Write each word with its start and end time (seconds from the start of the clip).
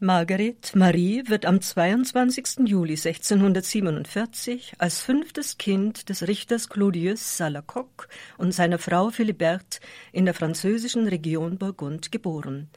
Marguerite 0.00 0.78
Marie 0.78 1.24
wird 1.26 1.44
am 1.44 1.60
22. 1.60 2.68
Juli 2.68 2.92
1647 2.92 4.74
als 4.78 5.00
fünftes 5.00 5.58
Kind 5.58 6.08
des 6.08 6.28
Richters 6.28 6.68
Claudius 6.68 7.36
Salacoque 7.36 8.06
und 8.36 8.54
seiner 8.54 8.78
Frau 8.78 9.10
Philibert 9.10 9.80
in 10.12 10.24
der 10.24 10.34
französischen 10.34 11.08
Region 11.08 11.58
Burgund 11.58 12.12
geboren. 12.12 12.70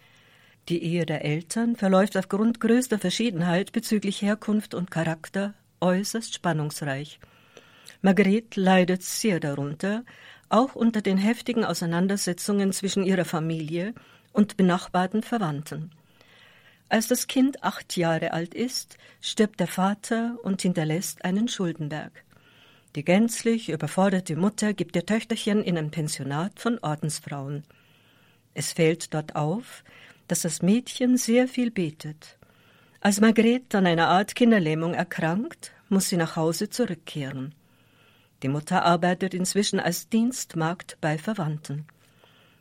Die 0.67 0.83
Ehe 0.83 1.05
der 1.05 1.23
Eltern 1.23 1.75
verläuft 1.75 2.17
aufgrund 2.17 2.59
größter 2.59 2.97
Verschiedenheit 2.97 3.71
bezüglich 3.71 4.23
Herkunft 4.23 4.73
und 4.73 4.89
Charakter 4.89 5.53
äußerst 5.79 6.33
spannungsreich. 6.33 7.19
Marguerite 8.01 8.59
leidet 8.59 9.03
sehr 9.03 9.39
darunter, 9.39 10.05
auch 10.49 10.73
unter 10.73 11.03
den 11.03 11.19
heftigen 11.19 11.65
Auseinandersetzungen 11.65 12.73
zwischen 12.73 13.03
ihrer 13.03 13.25
Familie 13.25 13.93
und 14.33 14.57
benachbarten 14.57 15.21
Verwandten. 15.21 15.91
Als 16.91 17.07
das 17.07 17.27
Kind 17.27 17.63
acht 17.63 17.95
Jahre 17.95 18.33
alt 18.33 18.53
ist, 18.53 18.97
stirbt 19.21 19.61
der 19.61 19.67
Vater 19.67 20.35
und 20.43 20.61
hinterlässt 20.61 21.23
einen 21.23 21.47
Schuldenberg. 21.47 22.11
Die 22.95 23.05
gänzlich 23.05 23.69
überforderte 23.69 24.35
Mutter 24.35 24.73
gibt 24.73 24.97
ihr 24.97 25.05
Töchterchen 25.05 25.63
in 25.63 25.77
ein 25.77 25.89
Pensionat 25.89 26.59
von 26.59 26.79
Ordensfrauen. 26.79 27.63
Es 28.53 28.73
fällt 28.73 29.13
dort 29.13 29.37
auf, 29.37 29.85
dass 30.27 30.41
das 30.41 30.61
Mädchen 30.61 31.15
sehr 31.15 31.47
viel 31.47 31.71
betet. 31.71 32.37
Als 32.99 33.21
Margrethe 33.21 33.77
an 33.77 33.87
einer 33.87 34.09
Art 34.09 34.35
Kinderlähmung 34.35 34.93
erkrankt, 34.93 35.71
muss 35.87 36.09
sie 36.09 36.17
nach 36.17 36.35
Hause 36.35 36.69
zurückkehren. 36.69 37.55
Die 38.43 38.49
Mutter 38.49 38.83
arbeitet 38.83 39.33
inzwischen 39.33 39.79
als 39.79 40.09
Dienstmagd 40.09 40.97
bei 40.99 41.17
Verwandten. 41.17 41.85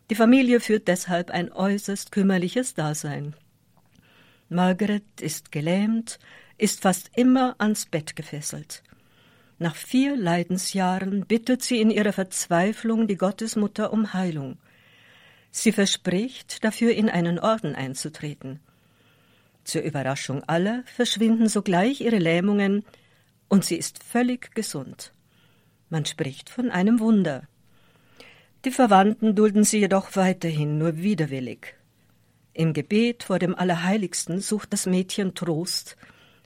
Die 0.09 0.15
Familie 0.15 0.61
führt 0.61 0.87
deshalb 0.87 1.33
ein 1.33 1.51
äußerst 1.51 2.13
kümmerliches 2.13 2.75
Dasein. 2.75 3.35
Margaret 4.51 5.21
ist 5.21 5.53
gelähmt, 5.53 6.19
ist 6.59 6.83
fast 6.83 7.11
immer 7.17 7.55
ans 7.59 7.87
Bett 7.87 8.17
gefesselt. 8.17 8.83
Nach 9.61 9.77
vier 9.77 10.17
Leidensjahren 10.17 11.25
bittet 11.25 11.63
sie 11.63 11.81
in 11.81 11.91
ihrer 11.91 12.13
Verzweiflung 12.13 13.07
die 13.07 13.17
Gottesmutter 13.17 13.93
um 13.93 14.13
Heilung. 14.13 14.59
Sie 15.53 15.71
verspricht, 15.71 16.65
dafür 16.65 16.93
in 16.93 17.09
einen 17.09 17.39
Orden 17.39 17.77
einzutreten. 17.77 18.59
Zur 19.63 19.83
Überraschung 19.83 20.43
aller 20.45 20.83
verschwinden 20.85 21.49
sogleich 21.49 22.01
ihre 22.01 22.19
Lähmungen 22.19 22.85
und 23.49 23.65
sie 23.65 23.77
ist 23.77 24.03
völlig 24.03 24.53
gesund. 24.57 25.13
Man 25.91 26.07
spricht 26.07 26.51
von 26.51 26.73
einem 26.73 26.99
Wunder. 26.99 27.45
Die 28.65 28.73
Verwandten 28.73 29.37
dulden 29.37 29.63
sie 29.63 29.79
jedoch 29.79 30.17
weiterhin 30.17 30.77
nur 30.77 30.97
widerwillig. 30.97 31.77
Im 32.61 32.75
Gebet 32.75 33.23
vor 33.23 33.39
dem 33.39 33.55
Allerheiligsten 33.55 34.39
sucht 34.43 34.75
das 34.75 34.85
Mädchen 34.85 35.35
Trost, 35.35 35.97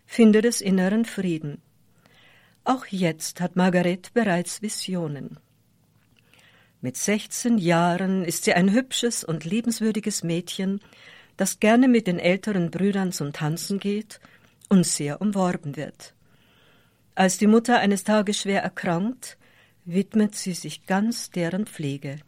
findet 0.06 0.44
es 0.44 0.60
inneren 0.60 1.06
Frieden. 1.06 1.60
Auch 2.62 2.86
jetzt 2.86 3.40
hat 3.40 3.56
Margaret 3.56 4.14
bereits 4.14 4.62
Visionen. 4.62 5.40
Mit 6.80 6.96
16 6.96 7.58
Jahren 7.58 8.24
ist 8.24 8.44
sie 8.44 8.54
ein 8.54 8.70
hübsches 8.70 9.24
und 9.24 9.44
liebenswürdiges 9.44 10.22
Mädchen, 10.22 10.80
das 11.36 11.58
gerne 11.58 11.88
mit 11.88 12.06
den 12.06 12.20
älteren 12.20 12.70
Brüdern 12.70 13.10
zum 13.10 13.32
Tanzen 13.32 13.80
geht 13.80 14.20
und 14.68 14.86
sehr 14.86 15.20
umworben 15.20 15.74
wird. 15.74 16.14
Als 17.16 17.38
die 17.38 17.48
Mutter 17.48 17.80
eines 17.80 18.04
Tages 18.04 18.38
schwer 18.38 18.62
erkrankt, 18.62 19.36
widmet 19.84 20.36
sie 20.36 20.52
sich 20.52 20.86
ganz 20.86 21.30
deren 21.32 21.66
Pflege. 21.66 22.20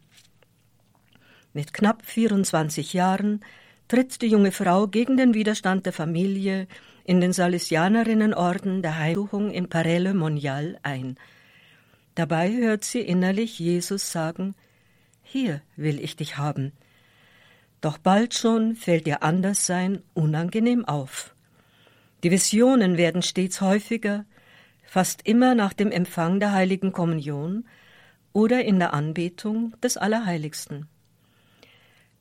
Mit 1.53 1.73
knapp 1.73 2.05
24 2.05 2.91
Jahren 2.91 3.39
tritt 3.87 4.21
die 4.21 4.27
junge 4.27 4.51
Frau 4.51 4.87
gegen 4.87 5.17
den 5.17 5.33
Widerstand 5.33 5.85
der 5.85 5.93
Familie 5.93 6.67
in 7.03 7.21
den 7.21 7.33
Salesianerinnenorden 7.33 8.81
der 8.81 8.97
Heimsuchung 8.97 9.49
in 9.49 9.69
Parelle 9.69 10.13
Monial 10.13 10.77
ein. 10.83 11.15
Dabei 12.15 12.51
hört 12.51 12.83
sie 12.83 13.01
innerlich 13.01 13.59
Jesus 13.59 14.11
sagen, 14.11 14.55
hier 15.23 15.61
will 15.75 16.01
ich 16.01 16.15
dich 16.15 16.37
haben. 16.37 16.73
Doch 17.79 17.97
bald 17.97 18.33
schon 18.33 18.75
fällt 18.75 19.07
ihr 19.07 19.23
Anderssein 19.23 20.01
unangenehm 20.13 20.83
auf. 20.85 21.35
Die 22.23 22.31
Visionen 22.31 22.97
werden 22.97 23.21
stets 23.21 23.61
häufiger, 23.61 24.25
fast 24.83 25.27
immer 25.27 25.53
nach 25.53 25.73
dem 25.73 25.91
Empfang 25.91 26.39
der 26.39 26.53
heiligen 26.53 26.91
Kommunion 26.91 27.65
oder 28.33 28.65
in 28.65 28.79
der 28.79 28.93
Anbetung 28.93 29.79
des 29.81 29.95
Allerheiligsten. 29.95 30.87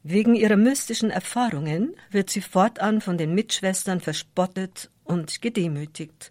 Wegen 0.08 0.36
ihrer 0.36 0.54
mystischen 0.54 1.10
Erfahrungen 1.10 1.96
wird 2.12 2.30
sie 2.30 2.40
fortan 2.40 3.00
von 3.00 3.18
den 3.18 3.34
Mitschwestern 3.34 3.98
verspottet 3.98 4.88
und 5.02 5.42
gedemütigt. 5.42 6.30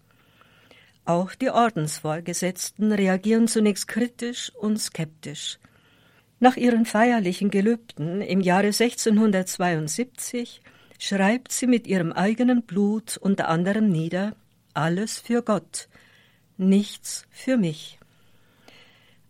Auch 1.04 1.34
die 1.34 1.50
Ordensvorgesetzten 1.50 2.90
reagieren 2.90 3.48
zunächst 3.48 3.86
kritisch 3.86 4.50
und 4.54 4.78
skeptisch. 4.78 5.58
Nach 6.40 6.56
ihren 6.56 6.86
feierlichen 6.86 7.50
Gelübden 7.50 8.22
im 8.22 8.40
Jahre 8.40 8.68
1672 8.68 10.62
schreibt 10.98 11.52
sie 11.52 11.66
mit 11.66 11.86
ihrem 11.86 12.12
eigenen 12.12 12.62
Blut 12.62 13.18
unter 13.18 13.50
anderem 13.50 13.90
nieder 13.90 14.36
Alles 14.72 15.18
für 15.18 15.42
Gott, 15.42 15.90
nichts 16.56 17.26
für 17.30 17.58
mich. 17.58 17.98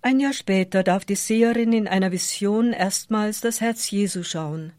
Ein 0.06 0.20
Jahr 0.20 0.34
später 0.34 0.84
darf 0.84 1.04
die 1.04 1.16
Seherin 1.16 1.72
in 1.72 1.88
einer 1.88 2.12
Vision 2.12 2.72
erstmals 2.72 3.40
das 3.40 3.60
Herz 3.60 3.90
Jesu 3.90 4.22
schauen. 4.22 4.72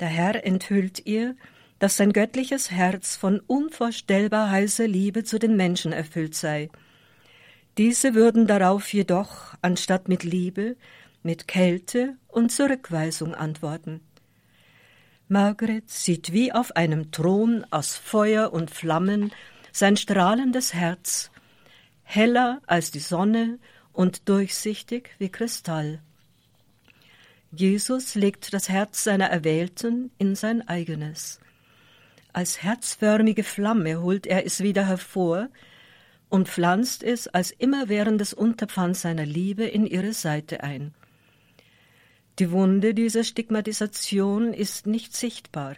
Der 0.00 0.08
Herr 0.08 0.44
enthüllt 0.44 1.06
ihr, 1.06 1.36
dass 1.78 1.98
sein 1.98 2.12
göttliches 2.12 2.72
Herz 2.72 3.14
von 3.14 3.38
unvorstellbar 3.38 4.50
heißer 4.50 4.88
Liebe 4.88 5.22
zu 5.22 5.38
den 5.38 5.56
Menschen 5.56 5.92
erfüllt 5.92 6.34
sei. 6.34 6.68
Diese 7.76 8.16
würden 8.16 8.48
darauf 8.48 8.92
jedoch, 8.92 9.54
anstatt 9.62 10.08
mit 10.08 10.24
Liebe, 10.24 10.74
mit 11.22 11.46
Kälte 11.46 12.16
und 12.26 12.50
Zurückweisung 12.50 13.36
antworten. 13.36 14.00
Margaret 15.28 15.88
sieht 15.88 16.32
wie 16.32 16.50
auf 16.50 16.74
einem 16.74 17.12
Thron 17.12 17.64
aus 17.70 17.94
Feuer 17.94 18.52
und 18.52 18.72
Flammen 18.72 19.30
sein 19.70 19.96
strahlendes 19.96 20.74
Herz, 20.74 21.30
heller 22.02 22.60
als 22.66 22.90
die 22.90 22.98
Sonne 22.98 23.60
und 23.98 24.28
durchsichtig 24.28 25.10
wie 25.18 25.28
Kristall. 25.28 26.00
Jesus 27.50 28.14
legt 28.14 28.54
das 28.54 28.68
Herz 28.68 29.02
seiner 29.02 29.26
Erwählten 29.26 30.12
in 30.18 30.36
sein 30.36 30.66
eigenes. 30.68 31.40
Als 32.32 32.62
herzförmige 32.62 33.42
Flamme 33.42 34.00
holt 34.00 34.28
er 34.28 34.46
es 34.46 34.62
wieder 34.62 34.86
hervor 34.86 35.48
und 36.28 36.48
pflanzt 36.48 37.02
es 37.02 37.26
als 37.26 37.50
immerwährendes 37.50 38.34
Unterpfand 38.34 38.96
seiner 38.96 39.26
Liebe 39.26 39.64
in 39.64 39.84
ihre 39.84 40.12
Seite 40.12 40.62
ein. 40.62 40.94
Die 42.38 42.52
Wunde 42.52 42.94
dieser 42.94 43.24
Stigmatisation 43.24 44.54
ist 44.54 44.86
nicht 44.86 45.16
sichtbar, 45.16 45.74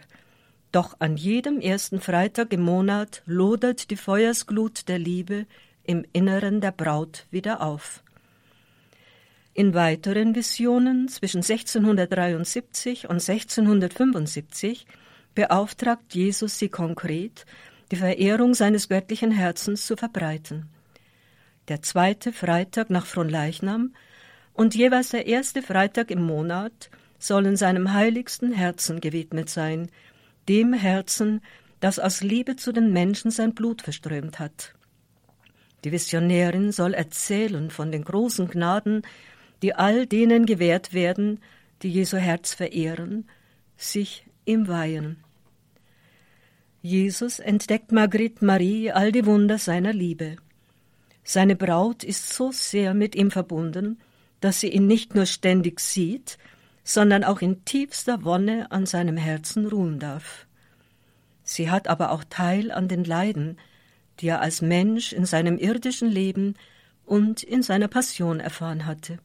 doch 0.71 0.95
an 0.99 1.17
jedem 1.17 1.59
ersten 1.59 1.99
Freitag 1.99 2.53
im 2.53 2.61
Monat 2.61 3.23
lodert 3.25 3.89
die 3.89 3.97
Feuersglut 3.97 4.87
der 4.89 4.99
Liebe 4.99 5.47
im 5.83 6.05
Inneren 6.13 6.61
der 6.61 6.71
Braut 6.71 7.25
wieder 7.31 7.61
auf. 7.61 8.03
In 9.53 9.73
weiteren 9.73 10.33
Visionen 10.33 11.09
zwischen 11.09 11.39
1673 11.39 13.09
und 13.09 13.15
1675 13.15 14.85
beauftragt 15.35 16.13
Jesus 16.15 16.57
sie 16.57 16.69
konkret, 16.69 17.45
die 17.91 17.97
Verehrung 17.97 18.53
seines 18.53 18.87
göttlichen 18.87 19.31
Herzens 19.31 19.85
zu 19.85 19.97
verbreiten. 19.97 20.69
Der 21.67 21.81
zweite 21.81 22.31
Freitag 22.31 22.89
nach 22.89 23.05
Fronleichnam 23.05 23.93
und 24.53 24.73
jeweils 24.73 25.09
der 25.09 25.27
erste 25.27 25.61
Freitag 25.61 26.11
im 26.11 26.21
Monat 26.21 26.89
sollen 27.19 27.57
seinem 27.57 27.93
heiligsten 27.93 28.53
Herzen 28.53 29.01
gewidmet 29.01 29.49
sein, 29.49 29.91
dem 30.47 30.73
Herzen, 30.73 31.41
das 31.81 31.99
aus 31.99 32.21
Liebe 32.21 32.55
zu 32.55 32.71
den 32.71 32.93
Menschen 32.93 33.31
sein 33.31 33.53
Blut 33.53 33.81
verströmt 33.81 34.39
hat. 34.39 34.73
Die 35.83 35.91
Visionärin 35.91 36.71
soll 36.71 36.93
erzählen 36.93 37.69
von 37.69 37.91
den 37.91 38.03
großen 38.03 38.47
Gnaden, 38.47 39.01
die 39.61 39.75
all 39.75 40.05
denen 40.07 40.45
gewährt 40.45 40.93
werden, 40.93 41.39
die 41.81 41.89
Jesu 41.89 42.17
Herz 42.17 42.53
verehren, 42.53 43.27
sich 43.77 44.25
ihm 44.45 44.67
weihen. 44.67 45.23
Jesus 46.81 47.39
entdeckt 47.39 47.91
Margrit 47.91 48.41
Marie 48.41 48.91
all 48.91 49.11
die 49.11 49.25
Wunder 49.25 49.57
seiner 49.57 49.93
Liebe. 49.93 50.37
Seine 51.23 51.55
Braut 51.55 52.03
ist 52.03 52.33
so 52.33 52.51
sehr 52.51 52.93
mit 52.93 53.15
ihm 53.15 53.29
verbunden, 53.29 53.99
dass 54.39 54.59
sie 54.59 54.69
ihn 54.69 54.87
nicht 54.87 55.13
nur 55.13 55.27
ständig 55.27 55.79
sieht, 55.79 56.39
sondern 56.83 57.23
auch 57.23 57.41
in 57.41 57.63
tiefster 57.65 58.23
Wonne 58.23 58.71
an 58.71 58.87
seinem 58.87 59.17
Herzen 59.17 59.67
ruhen 59.67 59.99
darf. 59.99 60.47
Sie 61.43 61.69
hat 61.69 61.87
aber 61.87 62.11
auch 62.11 62.23
Teil 62.23 62.71
an 62.71 62.87
den 62.87 63.03
Leiden, 63.03 63.57
die 64.19 64.27
er 64.27 64.41
als 64.41 64.61
Mensch 64.61 65.13
in 65.13 65.25
seinem 65.25 65.57
irdischen 65.57 66.09
Leben 66.09 66.55
und 67.05 67.43
in 67.43 67.61
seiner 67.61 67.87
Passion 67.87 68.39
erfahren 68.39 68.85
hatte. 68.87 69.19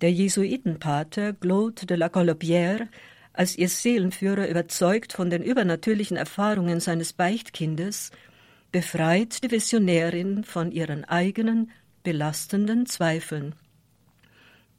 Der 0.00 0.12
Jesuitenpater 0.12 1.32
Claude 1.32 1.86
de 1.86 1.96
la 1.96 2.08
Colombière 2.08 2.86
als 3.32 3.56
ihr 3.56 3.68
Seelenführer 3.68 4.48
überzeugt 4.48 5.12
von 5.12 5.30
den 5.30 5.42
übernatürlichen 5.42 6.16
Erfahrungen 6.16 6.80
seines 6.80 7.12
Beichtkindes, 7.12 8.10
befreit 8.72 9.42
die 9.44 9.50
Visionärin 9.50 10.44
von 10.44 10.72
ihren 10.72 11.04
eigenen 11.04 11.70
belastenden 12.02 12.86
Zweifeln. 12.86 13.54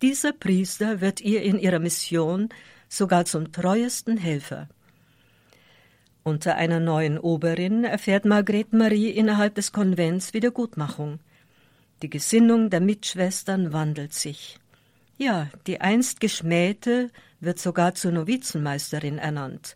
Dieser 0.02 0.34
Priester 0.34 1.02
wird 1.02 1.22
ihr 1.22 1.42
in 1.42 1.58
ihrer 1.60 1.80
Mission 1.80 2.50
sogar 2.88 3.26
zum 3.26 3.52
treuesten 3.52 4.18
Helfer. 4.18 4.70
Unter 6.24 6.56
einer 6.56 6.80
neuen 6.80 7.18
Oberin 7.18 7.84
erfährt 7.84 8.26
Margrethe 8.26 8.76
Marie 8.76 9.10
innerhalb 9.10 9.56
des 9.56 9.72
Konvents 9.72 10.34
Wiedergutmachung. 10.34 11.20
Die 12.02 12.10
Gesinnung 12.10 12.70
der 12.70 12.82
Mitschwestern 12.82 13.74
wandelt 13.74 14.14
sich. 14.14 14.60
Ja, 15.20 15.50
die 15.68 15.82
einst 15.82 16.22
Geschmähte 16.22 17.12
wird 17.42 17.60
sogar 17.60 17.94
zur 17.94 18.14
Novizenmeisterin 18.14 19.18
ernannt. 19.18 19.76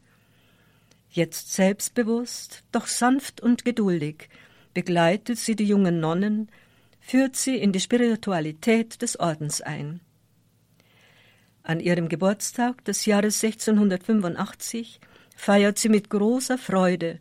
Jetzt 1.10 1.51
selbstbewusst, 1.51 2.63
doch 2.72 2.88
sanft 2.88 3.42
und 3.42 3.66
geduldig, 3.66 4.30
begleitet 4.74 5.38
sie 5.38 5.57
die 5.57 5.66
jungen 5.66 6.00
Nonnen, 6.00 6.50
führt 7.01 7.36
sie 7.36 7.57
in 7.57 7.74
die 7.74 7.81
Spiritualität 7.81 9.01
des 9.01 9.19
Ordens 9.19 9.60
ein. 9.60 10.00
An 11.62 11.81
ihrem 11.81 12.07
Geburtstag 12.07 12.86
des 12.86 13.06
Jahres 13.06 13.44
1685 13.44 15.01
feiert 15.36 15.78
sie 15.78 15.89
mit 15.89 16.10
großer 16.10 16.57
Freude 16.57 17.19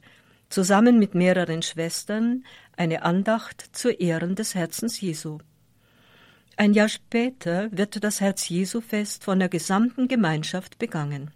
zusammen 0.48 1.00
mit 1.00 1.16
mehreren 1.16 1.62
Schwestern 1.62 2.44
eine 2.76 3.02
Andacht 3.02 3.70
zu 3.72 3.90
Ehren 3.90 4.36
des 4.36 4.54
Herzens 4.54 5.00
Jesu. 5.00 5.38
Ein 6.56 6.74
Jahr 6.74 6.88
später 6.88 7.68
wird 7.72 8.04
das 8.04 8.20
Herz 8.20 8.48
Jesu 8.48 8.80
Fest 8.80 9.24
von 9.24 9.38
der 9.38 9.48
gesamten 9.48 10.06
Gemeinschaft 10.06 10.78
begangen. 10.78 11.30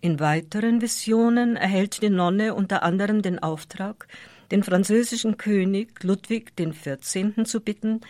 In 0.00 0.20
weiteren 0.20 0.80
Visionen 0.80 1.56
erhält 1.56 2.00
die 2.00 2.10
Nonne 2.10 2.54
unter 2.54 2.84
anderem 2.84 3.22
den 3.22 3.40
Auftrag, 3.40 4.06
den 4.52 4.62
französischen 4.62 5.36
König 5.36 6.04
Ludwig 6.04 6.54
XIV. 6.56 7.44
zu 7.44 7.60
bitten, 7.60 8.02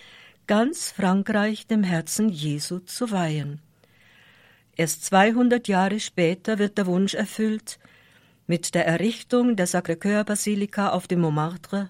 ganz 0.47 0.93
Frankreich 0.93 1.67
dem 1.67 1.83
Herzen 1.83 2.29
Jesu 2.29 2.81
zu 2.81 3.11
weihen. 3.11 3.61
Erst 4.77 5.05
200 5.07 5.69
Jahre 5.69 6.01
später 6.01 6.59
wird 6.59 6.77
der 6.77 6.87
Wunsch 6.87 7.15
erfüllt, 7.15 7.79
mit 8.47 8.75
der 8.75 8.87
Errichtung 8.87 9.57
der 9.57 9.67
Sacré-Cœur-Basilika 9.67 10.91
auf 10.91 11.09
dem 11.09 11.21
Montmartre, 11.21 11.89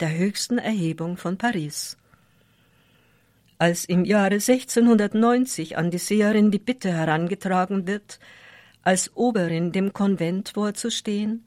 der 0.00 0.16
höchsten 0.16 0.56
Erhebung 0.56 1.18
von 1.18 1.36
Paris. 1.36 1.98
Als 3.62 3.84
im 3.84 4.04
Jahre 4.04 4.40
1690 4.40 5.78
an 5.78 5.92
die 5.92 5.98
Seherin 5.98 6.50
die 6.50 6.58
Bitte 6.58 6.92
herangetragen 6.92 7.86
wird, 7.86 8.18
als 8.82 9.14
Oberin 9.14 9.70
dem 9.70 9.92
Konvent 9.92 10.48
vorzustehen, 10.48 11.44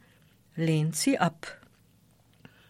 lehnt 0.55 0.95
sie 0.95 1.19
ab. 1.19 1.59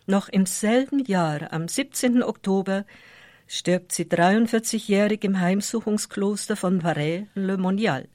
Noch 0.07 0.29
im 0.29 0.47
selben 0.47 1.05
Jahr, 1.05 1.53
am 1.53 1.67
17. 1.67 2.23
Oktober, 2.23 2.87
stirbt 3.45 3.91
sie 3.91 4.05
43-jährig 4.05 5.23
im 5.23 5.39
Heimsuchungskloster 5.39 6.55
von 6.55 6.81
Varay-le-Monial. 6.81 8.07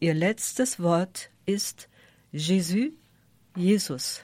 Ihr 0.00 0.14
letztes 0.14 0.80
Wort 0.80 1.30
ist 1.46 1.88
Jésus, 2.32 2.90
Jesus. 3.54 4.22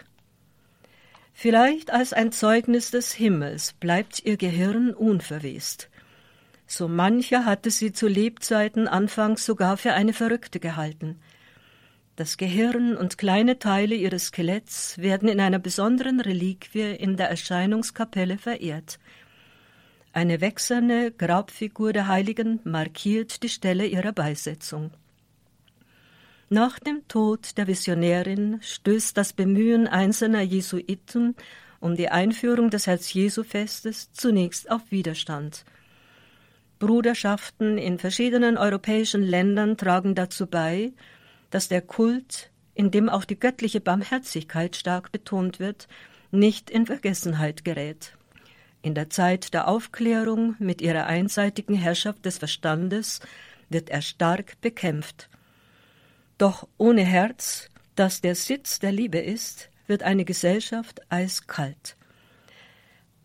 Vielleicht 1.33 1.93
als 1.93 2.13
ein 2.13 2.33
Zeugnis 2.33 2.91
des 2.91 3.13
Himmels 3.13 3.73
bleibt 3.75 4.25
ihr 4.25 4.37
Gehirn 4.37 4.93
unverwest. 4.93 5.89
So 6.71 6.87
mancher 6.87 7.47
hatte 7.47 7.71
sie 7.71 7.93
zu 7.93 8.07
Lebzeiten 8.07 8.89
anfangs 8.89 9.47
sogar 9.47 9.79
für 9.79 9.95
eine 9.95 10.13
Verrückte 10.13 10.61
gehalten. 10.61 11.19
Das 12.15 12.37
Gehirn 12.37 12.95
und 12.95 13.17
kleine 13.17 13.59
Teile 13.59 13.95
ihres 13.95 14.27
Skeletts 14.27 14.99
werden 14.99 15.31
in 15.31 15.41
einer 15.41 15.59
besonderen 15.59 16.21
Reliquie 16.21 16.95
in 16.95 17.17
der 17.17 17.31
Erscheinungskapelle 17.31 18.37
verehrt. 18.37 18.99
Eine 20.13 20.43
wechselnde 20.43 21.11
Grabfigur 21.11 21.95
der 21.95 22.07
Heiligen 22.07 22.61
markiert 22.65 23.43
die 23.43 23.49
Stelle 23.49 23.87
ihrer 23.87 24.13
Beisetzung. 24.13 24.91
Nach 26.51 26.79
dem 26.79 27.09
Tod 27.09 27.57
der 27.57 27.67
Visionärin 27.67 28.59
stößt 28.61 29.17
das 29.17 29.33
Bemühen 29.33 29.87
einzelner 29.87 30.43
Jesuiten 30.43 31.35
um 31.81 31.97
die 31.97 32.11
Einführung 32.11 32.69
des 32.69 32.87
Herz-Jesu-Festes 32.87 34.13
zunächst 34.13 34.71
auf 34.71 34.83
Widerstand– 34.91 35.65
Bruderschaften 36.79 37.79
in 37.79 37.99
verschiedenen 37.99 38.57
europäischen 38.57 39.23
Ländern 39.23 39.77
tragen 39.77 40.15
dazu 40.15 40.47
bei, 40.47 40.93
dass 41.51 41.69
der 41.69 41.83
Kult, 41.83 42.51
in 42.75 42.91
dem 42.91 43.09
auch 43.09 43.25
die 43.25 43.39
göttliche 43.39 43.81
Barmherzigkeit 43.81 44.77
stark 44.77 45.11
betont 45.13 45.59
wird, 45.59 45.89
nicht 46.31 46.71
in 46.71 46.87
Vergessenheit 46.87 47.65
gerät. 47.65 48.17
In 48.83 48.95
der 48.95 49.11
Zeit 49.11 49.55
der 49.55 49.67
Aufklärung 49.67 50.55
mit 50.59 50.81
ihrer 50.81 51.07
einseitigen 51.07 51.75
Herrschaft 51.75 52.25
des 52.25 52.39
Verstandes 52.39 53.21
wird 53.69 53.91
er 53.91 54.03
stark 54.03 54.61
bekämpft. 54.61 55.29
Doch 56.39 56.69
ohne 56.77 57.03
Herz, 57.03 57.69
das 57.97 58.21
der 58.21 58.37
Sitz 58.37 58.79
der 58.79 58.93
Liebe 58.93 59.19
ist, 59.19 59.71
wird 59.89 60.05
eine 60.05 60.25
Gesellschaft 60.25 61.01
eiskalt. 61.11 61.98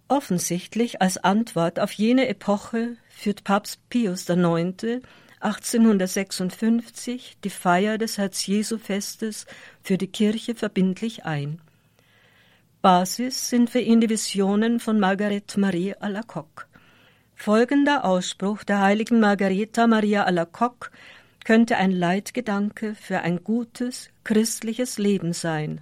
Offensichtlich 0.07 1.01
als 1.01 1.17
Antwort 1.17 1.79
auf 1.79 1.91
jene 1.91 2.27
Epoche 2.27 2.97
führt 3.09 3.43
Papst 3.43 3.79
Pius 3.89 4.27
IX. 4.29 5.01
1856 5.39 7.37
die 7.43 7.49
Feier 7.49 7.97
des 7.97 8.17
Herz-Jesu-Festes 8.17 9.45
für 9.81 9.97
die 9.97 10.07
Kirche 10.07 10.55
verbindlich 10.55 11.25
ein. 11.25 11.59
Basis 12.81 13.49
sind 13.49 13.69
für 13.69 13.79
ihn 13.79 14.01
die 14.01 14.09
Visionen 14.09 14.79
von 14.79 14.99
Margarete 14.99 15.59
Marie 15.59 15.95
Alacoque. 15.95 16.65
Folgender 17.35 18.05
Ausspruch 18.05 18.63
der 18.63 18.79
heiligen 18.81 19.19
Margareta 19.19 19.87
Maria 19.87 20.23
Alacoque 20.23 20.91
könnte 21.43 21.77
ein 21.77 21.91
Leitgedanke 21.91 22.95
für 22.95 23.19
ein 23.19 23.43
gutes 23.43 24.09
christliches 24.23 24.97
Leben 24.97 25.33
sein. 25.33 25.81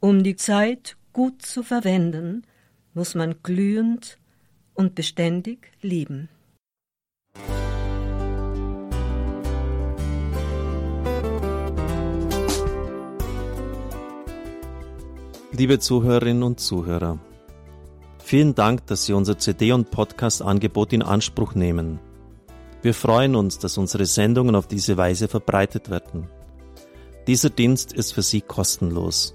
Um 0.00 0.22
die 0.22 0.36
Zeit 0.36 0.96
gut 1.12 1.42
zu 1.42 1.62
verwenden, 1.62 2.44
muss 2.94 3.14
man 3.14 3.36
glühend 3.42 4.18
und 4.74 4.94
beständig 4.94 5.70
lieben. 5.80 6.28
Liebe 15.54 15.78
Zuhörerinnen 15.78 16.42
und 16.42 16.60
Zuhörer, 16.60 17.18
vielen 18.18 18.54
Dank, 18.54 18.86
dass 18.86 19.04
Sie 19.04 19.12
unser 19.12 19.38
CD- 19.38 19.72
und 19.72 19.90
Podcast-Angebot 19.90 20.92
in 20.92 21.02
Anspruch 21.02 21.54
nehmen. 21.54 22.00
Wir 22.80 22.94
freuen 22.94 23.36
uns, 23.36 23.58
dass 23.58 23.78
unsere 23.78 24.06
Sendungen 24.06 24.56
auf 24.56 24.66
diese 24.66 24.96
Weise 24.96 25.28
verbreitet 25.28 25.90
werden. 25.90 26.26
Dieser 27.26 27.50
Dienst 27.50 27.92
ist 27.92 28.12
für 28.12 28.22
Sie 28.22 28.40
kostenlos. 28.40 29.34